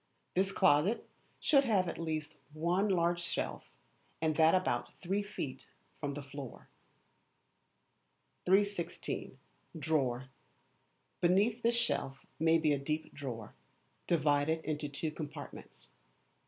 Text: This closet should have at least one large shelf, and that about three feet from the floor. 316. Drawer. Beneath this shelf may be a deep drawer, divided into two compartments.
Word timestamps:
This 0.33 0.51
closet 0.51 1.07
should 1.39 1.63
have 1.63 1.87
at 1.87 1.99
least 1.99 2.35
one 2.53 2.89
large 2.89 3.21
shelf, 3.21 3.69
and 4.19 4.35
that 4.35 4.55
about 4.55 4.91
three 4.99 5.21
feet 5.21 5.69
from 5.99 6.15
the 6.15 6.23
floor. 6.23 6.69
316. 8.45 9.37
Drawer. 9.77 10.29
Beneath 11.19 11.61
this 11.61 11.75
shelf 11.75 12.25
may 12.39 12.57
be 12.57 12.73
a 12.73 12.79
deep 12.79 13.13
drawer, 13.13 13.53
divided 14.07 14.61
into 14.61 14.89
two 14.89 15.11
compartments. 15.11 15.89